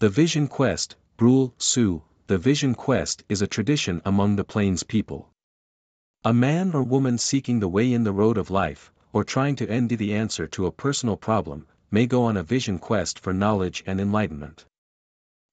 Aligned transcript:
The 0.00 0.08
Vision 0.08 0.48
Quest, 0.48 0.96
Brule, 1.18 1.52
Sioux, 1.58 2.02
the 2.26 2.38
Vision 2.38 2.74
Quest 2.74 3.22
is 3.28 3.42
a 3.42 3.46
tradition 3.46 4.00
among 4.06 4.36
the 4.36 4.44
Plains 4.44 4.82
people. 4.82 5.28
A 6.24 6.32
man 6.32 6.72
or 6.72 6.82
woman 6.82 7.18
seeking 7.18 7.60
the 7.60 7.68
way 7.68 7.92
in 7.92 8.04
the 8.04 8.12
road 8.14 8.38
of 8.38 8.50
life, 8.50 8.90
or 9.12 9.24
trying 9.24 9.56
to 9.56 9.68
end 9.68 9.90
the 9.90 10.14
answer 10.14 10.46
to 10.46 10.64
a 10.64 10.72
personal 10.72 11.18
problem, 11.18 11.66
may 11.90 12.06
go 12.06 12.24
on 12.24 12.38
a 12.38 12.42
vision 12.42 12.78
quest 12.78 13.18
for 13.18 13.34
knowledge 13.34 13.84
and 13.86 14.00
enlightenment. 14.00 14.64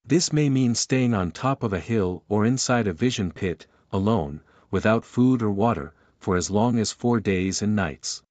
This 0.06 0.32
may 0.32 0.48
mean 0.48 0.76
staying 0.76 1.14
on 1.14 1.32
top 1.32 1.62
of 1.62 1.74
a 1.74 1.82
hill 1.82 2.24
or 2.30 2.46
inside 2.46 2.88
a 2.88 2.94
vision 2.94 3.34
pit, 3.34 3.68
alone, 3.92 4.40
without 4.72 5.04
food 5.04 5.42
or 5.42 5.52
water, 5.52 5.94
for 6.20 6.38
as 6.38 6.50
long 6.50 6.80
as 6.80 6.94
four 6.94 7.20
days 7.20 7.62
and 7.62 7.76
nights. 7.76 8.24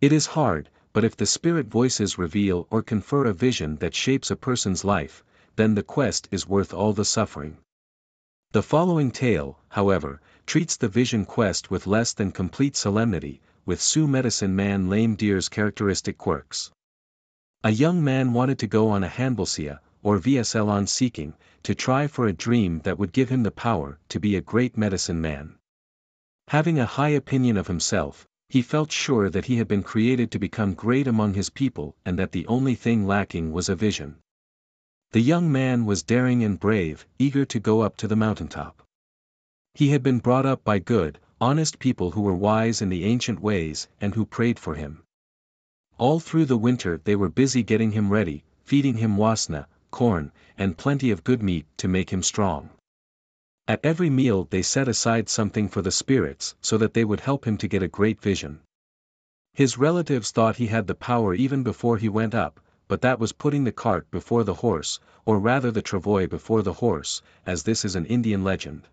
It 0.00 0.12
is 0.12 0.26
hard, 0.26 0.70
but 0.94 1.02
if 1.02 1.16
the 1.16 1.26
spirit 1.26 1.66
voices 1.66 2.18
reveal 2.18 2.68
or 2.70 2.80
confer 2.80 3.26
a 3.26 3.32
vision 3.32 3.74
that 3.78 3.96
shapes 3.96 4.30
a 4.30 4.36
person's 4.36 4.84
life, 4.84 5.24
then 5.56 5.74
the 5.74 5.82
quest 5.82 6.28
is 6.30 6.46
worth 6.46 6.72
all 6.72 6.92
the 6.92 7.04
suffering. 7.04 7.58
The 8.52 8.62
following 8.62 9.10
tale, 9.10 9.58
however, 9.70 10.20
treats 10.46 10.76
the 10.76 10.86
vision 10.86 11.24
quest 11.24 11.68
with 11.68 11.88
less 11.88 12.12
than 12.12 12.30
complete 12.30 12.76
solemnity, 12.76 13.42
with 13.66 13.82
Sioux 13.82 14.06
medicine 14.06 14.54
man 14.54 14.88
Lame 14.88 15.16
Deer's 15.16 15.48
characteristic 15.48 16.16
quirks. 16.16 16.70
A 17.64 17.70
young 17.70 18.04
man 18.04 18.32
wanted 18.32 18.60
to 18.60 18.68
go 18.68 18.90
on 18.90 19.02
a 19.02 19.08
Hanblechia, 19.08 19.80
or 20.04 20.20
VSL 20.20 20.68
on 20.68 20.86
seeking, 20.86 21.34
to 21.64 21.74
try 21.74 22.06
for 22.06 22.28
a 22.28 22.32
dream 22.32 22.78
that 22.84 23.00
would 23.00 23.12
give 23.12 23.30
him 23.30 23.42
the 23.42 23.50
power 23.50 23.98
to 24.10 24.20
be 24.20 24.36
a 24.36 24.40
great 24.40 24.78
medicine 24.78 25.20
man. 25.20 25.56
Having 26.48 26.78
a 26.78 26.86
high 26.86 27.08
opinion 27.08 27.56
of 27.56 27.66
himself, 27.66 28.28
he 28.54 28.62
felt 28.62 28.92
sure 28.92 29.28
that 29.30 29.46
he 29.46 29.56
had 29.56 29.66
been 29.66 29.82
created 29.82 30.30
to 30.30 30.38
become 30.38 30.74
great 30.74 31.08
among 31.08 31.34
his 31.34 31.50
people 31.50 31.96
and 32.04 32.16
that 32.18 32.30
the 32.30 32.46
only 32.46 32.76
thing 32.76 33.04
lacking 33.04 33.50
was 33.50 33.68
a 33.68 33.74
vision. 33.74 34.14
The 35.10 35.20
young 35.20 35.50
man 35.50 35.86
was 35.86 36.04
daring 36.04 36.44
and 36.44 36.60
brave, 36.60 37.04
eager 37.18 37.44
to 37.46 37.58
go 37.58 37.80
up 37.80 37.96
to 37.96 38.06
the 38.06 38.14
mountaintop. 38.14 38.82
He 39.74 39.88
had 39.88 40.04
been 40.04 40.20
brought 40.20 40.46
up 40.46 40.62
by 40.62 40.78
good, 40.78 41.18
honest 41.40 41.80
people 41.80 42.12
who 42.12 42.20
were 42.20 42.34
wise 42.34 42.80
in 42.80 42.90
the 42.90 43.04
ancient 43.04 43.40
ways 43.40 43.88
and 44.00 44.14
who 44.14 44.24
prayed 44.24 44.60
for 44.60 44.76
him. 44.76 45.02
All 45.98 46.20
through 46.20 46.44
the 46.44 46.56
winter 46.56 47.00
they 47.02 47.16
were 47.16 47.28
busy 47.28 47.64
getting 47.64 47.90
him 47.90 48.10
ready, 48.10 48.44
feeding 48.62 48.98
him 48.98 49.16
wasna, 49.16 49.66
corn, 49.90 50.30
and 50.56 50.78
plenty 50.78 51.10
of 51.10 51.24
good 51.24 51.42
meat 51.42 51.66
to 51.78 51.88
make 51.88 52.10
him 52.10 52.22
strong. 52.22 52.70
At 53.66 53.80
every 53.82 54.10
meal 54.10 54.46
they 54.50 54.60
set 54.60 54.88
aside 54.88 55.30
something 55.30 55.70
for 55.70 55.80
the 55.80 55.90
spirits 55.90 56.54
so 56.60 56.76
that 56.76 56.92
they 56.92 57.04
would 57.04 57.20
help 57.20 57.46
him 57.46 57.56
to 57.58 57.68
get 57.68 57.82
a 57.82 57.88
great 57.88 58.20
vision. 58.20 58.60
His 59.54 59.78
relatives 59.78 60.30
thought 60.30 60.56
he 60.56 60.66
had 60.66 60.86
the 60.86 60.94
power 60.94 61.32
even 61.32 61.62
before 61.62 61.96
he 61.96 62.10
went 62.10 62.34
up, 62.34 62.60
but 62.88 63.00
that 63.00 63.18
was 63.18 63.32
putting 63.32 63.64
the 63.64 63.72
cart 63.72 64.10
before 64.10 64.44
the 64.44 64.54
horse, 64.54 65.00
or 65.24 65.38
rather 65.38 65.70
the 65.70 65.80
travois 65.80 66.26
before 66.26 66.60
the 66.60 66.74
horse, 66.74 67.22
as 67.46 67.62
this 67.62 67.86
is 67.86 67.96
an 67.96 68.04
Indian 68.04 68.44
legend. 68.44 68.86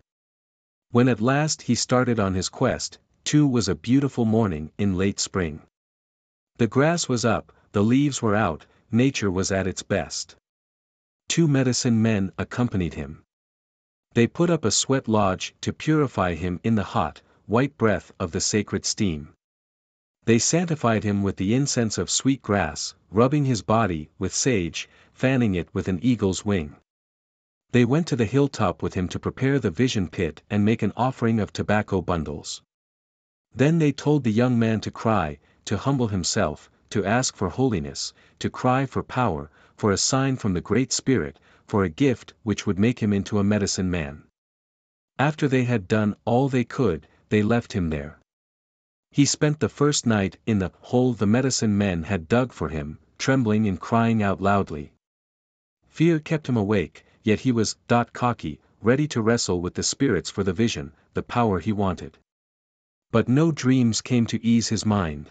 When 0.90 1.06
at 1.06 1.20
last 1.20 1.62
he 1.62 1.74
started 1.74 2.18
on 2.18 2.32
his 2.32 2.48
quest, 2.48 2.98
too 3.24 3.46
was 3.46 3.68
a 3.68 3.74
beautiful 3.74 4.24
morning 4.24 4.72
in 4.78 4.96
late 4.96 5.20
spring. 5.20 5.60
The 6.56 6.66
grass 6.66 7.10
was 7.10 7.26
up, 7.26 7.52
the 7.72 7.84
leaves 7.84 8.22
were 8.22 8.34
out, 8.34 8.64
nature 8.90 9.30
was 9.30 9.52
at 9.52 9.66
its 9.66 9.82
best. 9.82 10.34
Two 11.28 11.46
medicine 11.46 12.00
men 12.00 12.32
accompanied 12.38 12.94
him. 12.94 13.22
They 14.14 14.26
put 14.26 14.50
up 14.50 14.66
a 14.66 14.70
sweat 14.70 15.08
lodge 15.08 15.54
to 15.62 15.72
purify 15.72 16.34
him 16.34 16.60
in 16.62 16.74
the 16.74 16.82
hot, 16.82 17.22
white 17.46 17.78
breath 17.78 18.12
of 18.20 18.32
the 18.32 18.42
sacred 18.42 18.84
steam. 18.84 19.30
They 20.26 20.38
sanctified 20.38 21.02
him 21.02 21.22
with 21.22 21.36
the 21.36 21.54
incense 21.54 21.96
of 21.96 22.10
sweet 22.10 22.42
grass, 22.42 22.94
rubbing 23.10 23.46
his 23.46 23.62
body 23.62 24.10
with 24.18 24.34
sage, 24.34 24.86
fanning 25.14 25.54
it 25.54 25.68
with 25.72 25.88
an 25.88 25.98
eagle's 26.02 26.44
wing. 26.44 26.76
They 27.70 27.86
went 27.86 28.06
to 28.08 28.16
the 28.16 28.26
hilltop 28.26 28.82
with 28.82 28.92
him 28.92 29.08
to 29.08 29.18
prepare 29.18 29.58
the 29.58 29.70
vision 29.70 30.08
pit 30.08 30.42
and 30.50 30.62
make 30.62 30.82
an 30.82 30.92
offering 30.94 31.40
of 31.40 31.50
tobacco 31.50 32.02
bundles. 32.02 32.60
Then 33.54 33.78
they 33.78 33.92
told 33.92 34.24
the 34.24 34.30
young 34.30 34.58
man 34.58 34.82
to 34.82 34.90
cry, 34.90 35.38
to 35.64 35.78
humble 35.78 36.08
himself, 36.08 36.70
to 36.90 37.02
ask 37.06 37.34
for 37.34 37.48
holiness, 37.48 38.12
to 38.40 38.50
cry 38.50 38.84
for 38.84 39.02
power, 39.02 39.50
for 39.74 39.90
a 39.90 39.96
sign 39.96 40.36
from 40.36 40.52
the 40.52 40.60
Great 40.60 40.92
Spirit, 40.92 41.38
for 41.72 41.84
a 41.84 41.88
gift 41.88 42.34
which 42.42 42.66
would 42.66 42.78
make 42.78 42.98
him 42.98 43.14
into 43.14 43.38
a 43.38 43.42
medicine 43.42 43.90
man. 43.90 44.24
After 45.18 45.48
they 45.48 45.64
had 45.64 45.88
done 45.88 46.14
all 46.26 46.50
they 46.50 46.64
could, 46.64 47.08
they 47.30 47.42
left 47.42 47.72
him 47.72 47.88
there. 47.88 48.18
He 49.10 49.24
spent 49.24 49.58
the 49.58 49.70
first 49.70 50.04
night 50.04 50.36
in 50.44 50.58
the 50.58 50.70
hole 50.80 51.14
the 51.14 51.26
medicine 51.26 51.78
men 51.78 52.02
had 52.02 52.28
dug 52.28 52.52
for 52.52 52.68
him, 52.68 52.98
trembling 53.16 53.66
and 53.66 53.80
crying 53.80 54.22
out 54.22 54.38
loudly. 54.38 54.92
Fear 55.88 56.20
kept 56.20 56.46
him 56.46 56.58
awake, 56.58 57.06
yet 57.22 57.40
he 57.40 57.52
was 57.52 57.76
dot 57.88 58.12
cocky, 58.12 58.60
ready 58.82 59.08
to 59.08 59.22
wrestle 59.22 59.62
with 59.62 59.72
the 59.72 59.82
spirits 59.82 60.28
for 60.28 60.44
the 60.44 60.52
vision, 60.52 60.92
the 61.14 61.22
power 61.22 61.58
he 61.58 61.72
wanted. 61.72 62.18
But 63.10 63.30
no 63.30 63.50
dreams 63.50 64.02
came 64.02 64.26
to 64.26 64.44
ease 64.44 64.68
his 64.68 64.84
mind. 64.84 65.30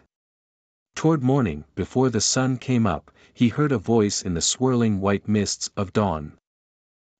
Toward 1.02 1.24
morning, 1.24 1.66
before 1.74 2.12
the 2.12 2.22
sun 2.22 2.58
came 2.58 2.86
up, 2.86 3.10
he 3.34 3.50
heard 3.50 3.72
a 3.72 3.80
voice 3.80 4.22
in 4.22 4.36
the 4.36 4.42
swirling 4.42 5.02
white 5.02 5.28
mists 5.28 5.72
of 5.76 5.94
dawn. 5.94 6.38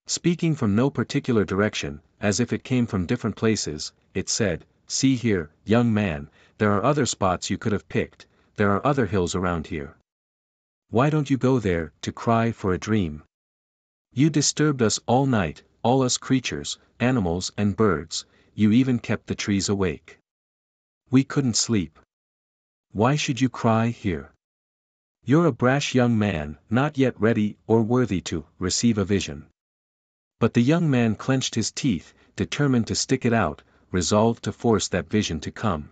Speaking 0.06 0.54
from 0.56 0.76
no 0.76 0.92
particular 0.92 1.46
direction, 1.46 2.02
as 2.20 2.40
if 2.40 2.54
it 2.54 2.64
came 2.64 2.86
from 2.86 3.08
different 3.08 3.36
places, 3.36 3.92
it 4.14 4.30
said, 4.30 4.68
See 4.86 5.16
here, 5.16 5.50
young 5.66 5.92
man, 5.92 6.30
there 6.60 6.74
are 6.74 6.84
other 6.84 7.08
spots 7.08 7.50
you 7.50 7.58
could 7.58 7.72
have 7.72 7.90
picked, 7.90 8.28
there 8.56 8.72
are 8.72 8.86
other 8.86 9.08
hills 9.08 9.34
around 9.34 9.66
here. 9.66 9.98
Why 10.92 11.10
don't 11.10 11.32
you 11.32 11.38
go 11.38 11.58
there, 11.58 11.92
to 12.02 12.12
cry 12.12 12.52
for 12.52 12.74
a 12.74 12.78
dream? 12.78 13.24
You 14.14 14.30
disturbed 14.30 14.84
us 14.84 15.00
all 15.08 15.26
night, 15.26 15.64
all 15.82 16.04
us 16.04 16.20
creatures, 16.20 16.78
animals 17.00 17.52
and 17.58 17.76
birds, 17.76 18.26
you 18.54 18.72
even 18.72 19.00
kept 19.00 19.26
the 19.26 19.34
trees 19.34 19.70
awake. 19.70 20.20
We 21.10 21.24
couldn't 21.24 21.56
sleep. 21.56 21.98
Why 22.94 23.16
should 23.16 23.40
you 23.40 23.48
cry 23.48 23.88
here? 23.88 24.34
You're 25.24 25.46
a 25.46 25.54
brash 25.54 25.96
young 25.96 26.20
man, 26.20 26.58
not 26.70 26.98
yet 26.98 27.20
ready 27.20 27.58
or 27.66 27.82
worthy 27.82 28.20
to 28.22 28.46
receive 28.60 28.98
a 28.98 29.06
vision. 29.06 29.48
But 30.40 30.56
the 30.56 30.62
young 30.62 30.90
man 30.90 31.16
clenched 31.16 31.56
his 31.56 31.72
teeth, 31.72 32.14
determined 32.36 32.88
to 32.88 32.96
stick 32.96 33.24
it 33.24 33.32
out, 33.32 33.64
resolved 33.92 34.44
to 34.44 34.52
force 34.52 34.90
that 34.90 35.10
vision 35.10 35.40
to 35.42 35.52
come. 35.52 35.92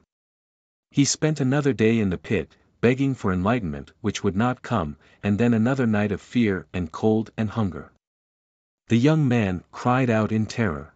He 0.91 1.05
spent 1.05 1.39
another 1.39 1.71
day 1.71 1.99
in 1.99 2.09
the 2.09 2.17
pit, 2.17 2.57
begging 2.81 3.15
for 3.15 3.31
enlightenment 3.31 3.93
which 4.01 4.21
would 4.23 4.35
not 4.35 4.61
come, 4.61 4.97
and 5.23 5.37
then 5.37 5.53
another 5.53 5.87
night 5.87 6.11
of 6.11 6.19
fear 6.19 6.67
and 6.73 6.91
cold 6.91 7.31
and 7.37 7.51
hunger. 7.51 7.93
The 8.87 8.97
young 8.97 9.25
man 9.25 9.63
cried 9.71 10.09
out 10.09 10.33
in 10.33 10.47
terror. 10.47 10.93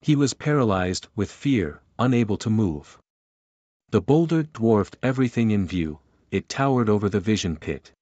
He 0.00 0.16
was 0.16 0.34
paralyzed 0.34 1.06
with 1.14 1.30
fear, 1.30 1.82
unable 2.00 2.36
to 2.38 2.50
move. 2.50 2.98
The 3.94 4.00
boulder 4.00 4.42
dwarfed 4.42 4.96
everything 5.04 5.52
in 5.52 5.68
view, 5.68 6.00
it 6.32 6.48
towered 6.48 6.88
over 6.88 7.08
the 7.08 7.20
vision 7.20 7.54
pit. 7.56 7.92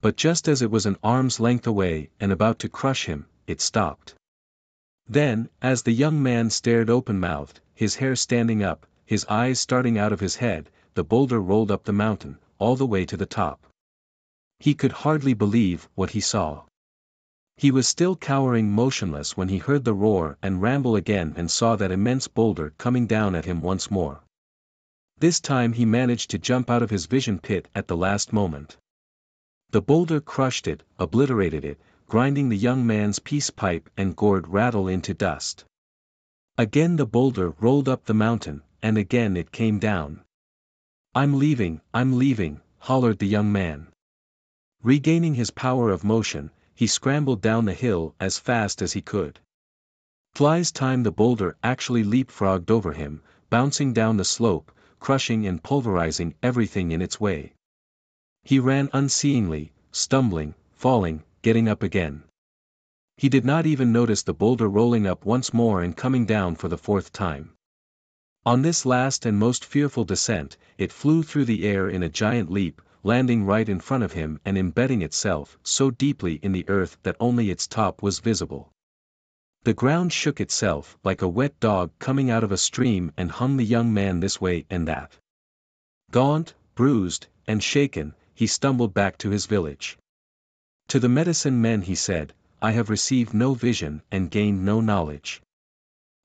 But 0.00 0.16
just 0.16 0.48
as 0.48 0.62
it 0.62 0.70
was 0.70 0.86
an 0.86 0.96
arm's 1.02 1.38
length 1.38 1.66
away 1.66 2.08
and 2.18 2.32
about 2.32 2.58
to 2.60 2.70
crush 2.70 3.04
him, 3.04 3.26
it 3.46 3.60
stopped. 3.60 4.14
Then, 5.06 5.50
as 5.60 5.82
the 5.82 5.92
young 5.92 6.22
man 6.22 6.48
stared 6.48 6.88
open-mouthed, 6.88 7.60
his 7.74 7.96
hair 7.96 8.16
standing 8.16 8.62
up, 8.62 8.86
his 9.04 9.26
eyes 9.26 9.60
starting 9.60 9.98
out 9.98 10.14
of 10.14 10.20
his 10.20 10.36
head, 10.36 10.70
the 10.94 11.04
boulder 11.04 11.42
rolled 11.42 11.70
up 11.70 11.84
the 11.84 11.92
mountain, 11.92 12.38
all 12.58 12.74
the 12.74 12.86
way 12.86 13.04
to 13.04 13.16
the 13.18 13.26
top. 13.26 13.66
He 14.60 14.72
could 14.72 14.92
hardly 14.92 15.34
believe 15.34 15.90
what 15.94 16.12
he 16.12 16.20
saw. 16.20 16.62
He 17.58 17.70
was 17.70 17.86
still 17.86 18.16
cowering 18.16 18.70
motionless 18.70 19.36
when 19.36 19.50
he 19.50 19.58
heard 19.58 19.84
the 19.84 19.92
roar 19.92 20.38
and 20.42 20.62
ramble 20.62 20.96
again 20.96 21.34
and 21.36 21.50
saw 21.50 21.76
that 21.76 21.92
immense 21.92 22.28
boulder 22.28 22.72
coming 22.78 23.06
down 23.06 23.34
at 23.34 23.44
him 23.44 23.60
once 23.60 23.90
more. 23.90 24.22
This 25.22 25.38
time 25.38 25.74
he 25.74 25.84
managed 25.84 26.30
to 26.30 26.38
jump 26.40 26.68
out 26.68 26.82
of 26.82 26.90
his 26.90 27.06
vision 27.06 27.38
pit 27.38 27.68
at 27.76 27.86
the 27.86 27.96
last 27.96 28.32
moment. 28.32 28.76
The 29.70 29.80
boulder 29.80 30.20
crushed 30.20 30.66
it, 30.66 30.82
obliterated 30.98 31.64
it, 31.64 31.80
grinding 32.08 32.48
the 32.48 32.56
young 32.56 32.84
man's 32.84 33.20
peace 33.20 33.48
pipe 33.48 33.88
and 33.96 34.16
gourd 34.16 34.48
rattle 34.48 34.88
into 34.88 35.14
dust. 35.14 35.64
Again 36.58 36.96
the 36.96 37.06
boulder 37.06 37.50
rolled 37.60 37.88
up 37.88 38.06
the 38.06 38.14
mountain, 38.14 38.64
and 38.82 38.98
again 38.98 39.36
it 39.36 39.52
came 39.52 39.78
down. 39.78 40.24
I'm 41.14 41.38
leaving, 41.38 41.82
I'm 41.94 42.18
leaving, 42.18 42.60
hollered 42.78 43.20
the 43.20 43.28
young 43.28 43.52
man. 43.52 43.92
Regaining 44.82 45.36
his 45.36 45.52
power 45.52 45.90
of 45.92 46.02
motion, 46.02 46.50
he 46.74 46.88
scrambled 46.88 47.40
down 47.40 47.66
the 47.66 47.74
hill 47.74 48.16
as 48.18 48.40
fast 48.40 48.82
as 48.82 48.94
he 48.94 49.00
could. 49.02 49.38
Fly's 50.34 50.72
time 50.72 51.04
the 51.04 51.12
boulder 51.12 51.56
actually 51.62 52.02
leapfrogged 52.02 52.72
over 52.72 52.92
him, 52.92 53.22
bouncing 53.50 53.92
down 53.92 54.16
the 54.16 54.24
slope, 54.24 54.72
crushing 55.02 55.48
and 55.48 55.64
pulverizing 55.64 56.32
everything 56.44 56.92
in 56.92 57.02
its 57.02 57.20
way. 57.20 57.52
He 58.44 58.60
ran 58.60 58.88
unseeingly, 58.92 59.72
stumbling, 59.90 60.54
falling, 60.72 61.24
getting 61.42 61.68
up 61.68 61.82
again. 61.82 62.22
He 63.16 63.28
did 63.28 63.44
not 63.44 63.66
even 63.66 63.90
notice 63.90 64.22
the 64.22 64.32
boulder 64.32 64.68
rolling 64.68 65.08
up 65.08 65.24
once 65.24 65.52
more 65.52 65.82
and 65.82 65.96
coming 65.96 66.24
down 66.24 66.54
for 66.54 66.68
the 66.68 66.78
fourth 66.78 67.12
time. 67.12 67.50
On 68.46 68.62
this 68.62 68.86
last 68.86 69.26
and 69.26 69.36
most 69.36 69.64
fearful 69.64 70.04
descent, 70.04 70.56
it 70.78 70.92
flew 70.92 71.24
through 71.24 71.46
the 71.46 71.64
air 71.64 71.88
in 71.88 72.04
a 72.04 72.08
giant 72.08 72.48
leap, 72.48 72.80
landing 73.02 73.44
right 73.44 73.68
in 73.68 73.80
front 73.80 74.04
of 74.04 74.12
him 74.12 74.38
and 74.44 74.56
embedding 74.56 75.02
itself 75.02 75.58
so 75.64 75.90
deeply 75.90 76.34
in 76.44 76.52
the 76.52 76.68
earth 76.68 76.96
that 77.02 77.16
only 77.18 77.50
its 77.50 77.66
top 77.66 78.02
was 78.02 78.20
visible. 78.20 78.72
The 79.64 79.74
ground 79.74 80.12
shook 80.12 80.40
itself 80.40 80.98
like 81.04 81.22
a 81.22 81.28
wet 81.28 81.60
dog 81.60 81.92
coming 82.00 82.30
out 82.30 82.42
of 82.42 82.50
a 82.50 82.56
stream 82.56 83.12
and 83.16 83.30
hung 83.30 83.56
the 83.56 83.64
young 83.64 83.94
man 83.94 84.18
this 84.18 84.40
way 84.40 84.66
and 84.68 84.88
that. 84.88 85.18
Gaunt, 86.10 86.54
bruised, 86.74 87.28
and 87.46 87.62
shaken, 87.62 88.14
he 88.34 88.48
stumbled 88.48 88.92
back 88.92 89.18
to 89.18 89.30
his 89.30 89.46
village. 89.46 89.98
To 90.88 90.98
the 90.98 91.08
medicine 91.08 91.62
men 91.62 91.82
he 91.82 91.94
said, 91.94 92.34
I 92.60 92.72
have 92.72 92.90
received 92.90 93.34
no 93.34 93.54
vision 93.54 94.02
and 94.10 94.32
gained 94.32 94.64
no 94.64 94.80
knowledge. 94.80 95.40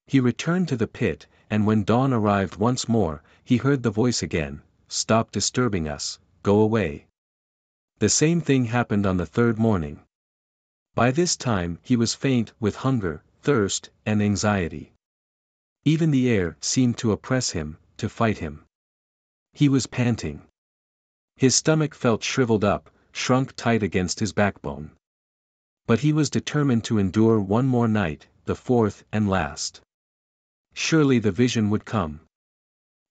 He 0.07 0.19
returned 0.19 0.67
to 0.69 0.77
the 0.77 0.87
pit, 0.87 1.27
and 1.47 1.67
when 1.67 1.83
dawn 1.83 2.13
arrived 2.13 2.55
once 2.55 2.89
more, 2.89 3.21
he 3.43 3.57
heard 3.57 3.83
the 3.83 3.91
voice 3.91 4.23
again, 4.23 4.63
Stop 4.87 5.29
disturbing 5.31 5.87
us, 5.87 6.17
go 6.41 6.59
away. 6.59 7.05
The 7.99 8.09
same 8.09 8.41
thing 8.41 8.65
happened 8.65 9.05
on 9.05 9.17
the 9.17 9.27
third 9.27 9.59
morning. 9.59 9.99
By 10.97 11.11
this 11.11 11.35
time 11.37 11.77
he 11.83 11.95
was 11.95 12.15
faint 12.15 12.53
with 12.59 12.77
hunger, 12.77 13.21
thirst, 13.43 13.91
and 14.03 14.19
anxiety. 14.19 14.93
Even 15.85 16.09
the 16.09 16.27
air 16.27 16.57
seemed 16.59 16.97
to 16.97 17.11
oppress 17.11 17.51
him, 17.51 17.77
to 17.97 18.09
fight 18.09 18.39
him. 18.39 18.65
He 19.53 19.69
was 19.69 19.85
panting. 19.85 20.41
His 21.35 21.53
stomach 21.53 21.93
felt 21.93 22.23
shriveled 22.23 22.63
up, 22.63 22.89
shrunk 23.11 23.55
tight 23.55 23.83
against 23.83 24.19
his 24.19 24.33
backbone. 24.33 24.89
But 25.85 25.99
he 25.99 26.13
was 26.13 26.31
determined 26.31 26.83
to 26.85 26.97
endure 26.97 27.39
one 27.39 27.67
more 27.67 27.87
night, 27.87 28.25
the 28.45 28.55
fourth 28.55 29.03
and 29.11 29.29
last. 29.29 29.81
Surely 30.73 31.19
the 31.19 31.31
vision 31.31 31.69
would 31.69 31.85
come. 31.85 32.21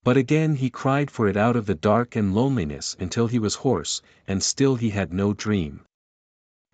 But 0.02 0.16
again 0.16 0.56
he 0.56 0.70
cried 0.70 1.08
for 1.08 1.28
it 1.28 1.36
out 1.36 1.54
of 1.54 1.66
the 1.66 1.76
dark 1.76 2.16
and 2.16 2.34
loneliness 2.34 2.96
until 2.98 3.28
he 3.28 3.38
was 3.38 3.62
hoarse, 3.62 4.02
and 4.26 4.42
still 4.42 4.74
he 4.74 4.90
had 4.90 5.12
no 5.12 5.32
dream. 5.32 5.85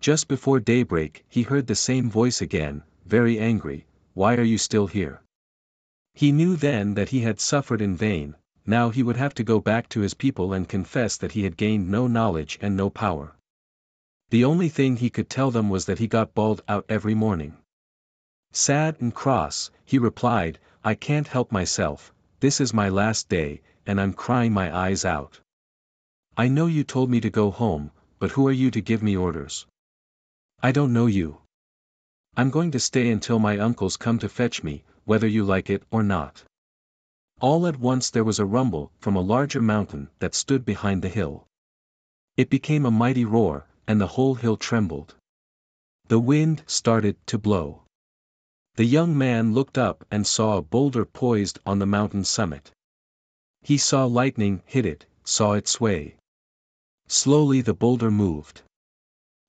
Just 0.03 0.27
before 0.27 0.59
daybreak 0.59 1.23
he 1.29 1.43
heard 1.43 1.67
the 1.67 1.75
same 1.75 2.09
voice 2.09 2.41
again, 2.41 2.83
very 3.05 3.39
angry, 3.39 3.85
why 4.13 4.35
are 4.35 4.43
you 4.43 4.57
still 4.57 4.87
here? 4.87 5.21
He 6.13 6.33
knew 6.33 6.57
then 6.57 6.95
that 6.95 7.07
he 7.07 7.21
had 7.21 7.39
suffered 7.39 7.79
in 7.79 7.95
vain, 7.95 8.35
now 8.65 8.89
he 8.89 9.01
would 9.01 9.15
have 9.15 9.33
to 9.35 9.45
go 9.45 9.61
back 9.61 9.87
to 9.87 10.01
his 10.01 10.13
people 10.13 10.51
and 10.51 10.67
confess 10.67 11.15
that 11.15 11.31
he 11.31 11.45
had 11.45 11.55
gained 11.55 11.89
no 11.89 12.07
knowledge 12.07 12.59
and 12.61 12.75
no 12.75 12.89
power. 12.89 13.37
The 14.29 14.43
only 14.43 14.67
thing 14.67 14.97
he 14.97 15.09
could 15.09 15.29
tell 15.29 15.51
them 15.51 15.69
was 15.69 15.85
that 15.85 15.99
he 15.99 16.07
got 16.07 16.33
bawled 16.33 16.63
out 16.67 16.83
every 16.89 17.15
morning. 17.15 17.55
Sad 18.51 18.97
and 18.99 19.15
cross, 19.15 19.71
he 19.85 19.97
replied, 19.99 20.59
I 20.83 20.95
can't 20.95 21.29
help 21.29 21.49
myself, 21.49 22.13
this 22.41 22.59
is 22.59 22.73
my 22.73 22.89
last 22.89 23.29
day, 23.29 23.61
and 23.85 24.01
I'm 24.01 24.11
crying 24.11 24.51
my 24.51 24.67
eyes 24.75 25.05
out. 25.05 25.39
I 26.35 26.49
know 26.49 26.65
you 26.65 26.83
told 26.83 27.09
me 27.09 27.21
to 27.21 27.29
go 27.29 27.51
home, 27.51 27.91
but 28.19 28.31
who 28.31 28.45
are 28.49 28.51
you 28.51 28.69
to 28.71 28.81
give 28.81 29.01
me 29.01 29.15
orders? 29.15 29.65
I 30.65 30.71
don't 30.71 30.93
know 30.93 31.07
you. 31.07 31.39
I'm 32.37 32.49
going 32.49 32.71
to 32.71 32.79
stay 32.79 33.11
until 33.11 33.37
my 33.37 33.57
uncles 33.57 33.97
come 33.97 34.17
to 34.19 34.29
fetch 34.29 34.63
me, 34.63 34.85
whether 35.03 35.27
you 35.27 35.43
like 35.43 35.69
it 35.69 35.83
or 35.91 36.03
not. 36.03 36.45
All 37.41 37.67
at 37.67 37.81
once 37.81 38.09
there 38.09 38.23
was 38.23 38.39
a 38.39 38.45
rumble 38.45 38.89
from 38.97 39.17
a 39.17 39.27
larger 39.33 39.61
mountain 39.61 40.07
that 40.19 40.33
stood 40.33 40.63
behind 40.63 41.01
the 41.01 41.09
hill. 41.09 41.45
It 42.37 42.49
became 42.49 42.85
a 42.85 42.91
mighty 42.91 43.25
roar, 43.25 43.67
and 43.89 43.99
the 43.99 44.15
whole 44.15 44.35
hill 44.35 44.55
trembled. 44.55 45.15
The 46.07 46.19
wind 46.19 46.63
started 46.65 47.17
to 47.27 47.37
blow. 47.37 47.83
The 48.75 48.85
young 48.85 49.17
man 49.17 49.53
looked 49.53 49.77
up 49.77 50.05
and 50.09 50.25
saw 50.25 50.55
a 50.55 50.61
boulder 50.61 51.03
poised 51.03 51.59
on 51.65 51.79
the 51.79 51.85
mountain 51.85 52.23
summit. 52.23 52.71
He 53.61 53.77
saw 53.77 54.05
lightning 54.05 54.63
hit 54.65 54.85
it, 54.85 55.07
saw 55.25 55.53
it 55.53 55.67
sway. 55.67 56.15
Slowly 57.09 57.59
the 57.59 57.73
boulder 57.73 58.09
moved. 58.09 58.61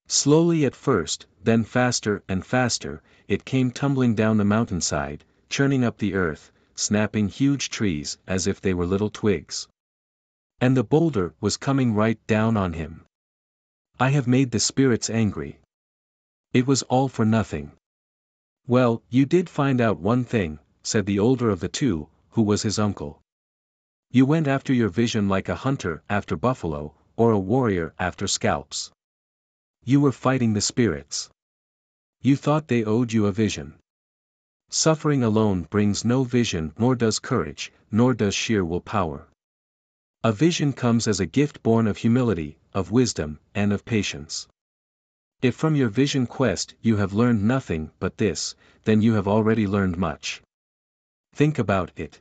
Slowly 0.06 0.64
at 0.64 0.76
first, 0.76 1.26
then 1.42 1.64
faster 1.64 2.22
and 2.28 2.44
faster, 2.44 3.02
it 3.26 3.44
came 3.44 3.70
tumbling 3.70 4.14
down 4.14 4.36
the 4.36 4.44
mountainside, 4.44 5.24
churning 5.48 5.82
up 5.82 5.98
the 5.98 6.14
earth, 6.14 6.52
snapping 6.74 7.28
huge 7.28 7.70
trees 7.70 8.18
as 8.26 8.46
if 8.46 8.60
they 8.60 8.74
were 8.74 8.86
little 8.86 9.10
twigs. 9.10 9.66
And 10.60 10.76
the 10.76 10.84
boulder 10.84 11.34
was 11.40 11.56
coming 11.56 11.94
right 11.94 12.18
down 12.26 12.56
on 12.56 12.74
him. 12.74 13.06
I 13.98 14.10
have 14.10 14.26
made 14.26 14.50
the 14.50 14.60
spirits 14.60 15.08
angry. 15.08 15.58
It 16.52 16.66
was 16.66 16.82
all 16.84 17.08
for 17.08 17.24
nothing. 17.24 17.72
Well, 18.66 19.02
you 19.08 19.26
did 19.26 19.48
find 19.48 19.80
out 19.80 19.98
one 20.00 20.24
thing, 20.24 20.58
said 20.82 21.06
the 21.06 21.18
older 21.18 21.50
of 21.50 21.60
the 21.60 21.68
two, 21.68 22.08
who 22.30 22.42
was 22.42 22.62
his 22.62 22.78
uncle. 22.78 23.20
You 24.10 24.26
went 24.26 24.48
after 24.48 24.72
your 24.72 24.90
vision 24.90 25.28
like 25.28 25.48
a 25.48 25.56
hunter 25.56 26.02
after 26.08 26.36
buffalo, 26.36 26.94
or 27.16 27.32
a 27.32 27.38
warrior 27.38 27.94
after 27.98 28.26
scalps. 28.26 28.90
You 29.86 30.00
were 30.00 30.12
fighting 30.12 30.54
the 30.54 30.60
spirits. 30.60 31.28
You 32.22 32.36
thought 32.36 32.69
they 32.69 32.84
owed 32.84 33.12
you 33.12 33.26
a 33.26 33.32
vision. 33.32 33.75
Suffering 34.70 35.22
alone 35.22 35.64
brings 35.70 36.04
no 36.04 36.25
vision 36.25 36.72
nor 36.78 36.94
does 36.94 37.19
courage, 37.19 37.70
nor 37.90 38.14
does 38.14 38.34
sheer 38.34 38.64
willpower. 38.64 39.28
A 40.22 40.32
vision 40.32 40.72
comes 40.72 41.06
as 41.06 41.20
a 41.20 41.26
gift 41.26 41.62
born 41.62 41.86
of 41.86 41.98
humility, 41.98 42.56
of 42.72 42.90
wisdom, 42.90 43.38
and 43.54 43.75
of 43.75 43.84
patience. 43.84 44.48
If 45.42 45.54
from 45.54 45.76
your 45.76 45.90
vision 45.90 46.26
quest 46.26 46.75
you 46.80 46.96
have 46.96 47.12
learned 47.12 47.44
nothing 47.44 47.90
but 47.98 48.16
this, 48.16 48.54
then 48.84 49.02
you 49.02 49.12
have 49.12 49.28
already 49.28 49.66
learned 49.66 49.98
much. 49.98 50.40
Think 51.34 51.58
about 51.58 51.92
it. 51.96 52.20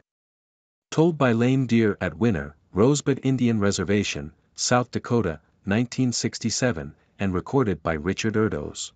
Told 0.92 1.18
by 1.18 1.32
Lame 1.32 1.66
Deer 1.66 1.98
at 2.02 2.18
Winner, 2.18 2.58
Rosebud 2.74 3.22
Indian 3.24 3.60
Reservation, 3.60 4.34
South 4.54 4.92
Dakota, 4.92 5.40
1967, 5.64 6.94
and 7.20 7.34
recorded 7.34 7.84
by 7.84 7.94
Richard 7.94 8.36
Erdoes. 8.36 8.92